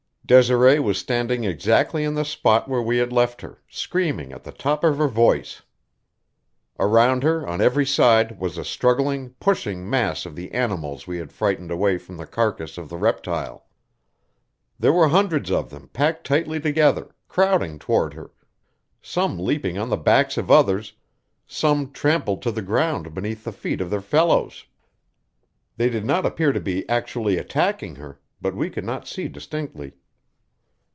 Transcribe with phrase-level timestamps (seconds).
[0.23, 4.51] Desiree was standing exactly in the spot where we had left her, screaming at the
[4.53, 5.61] top of her voice.
[6.79, 11.33] Around her, on every side, was a struggling, pushing mass of the animals we had
[11.33, 13.65] frightened away from the carcass of the reptile.
[14.79, 18.31] There were hundreds of them packed tightly together, crowding toward her,
[19.01, 20.93] some leaping on the backs of others,
[21.45, 24.65] some trampled to the ground beneath the feet of their fellows.
[25.75, 29.91] They did not appear to be actually attacking her, but we could not see distinctly.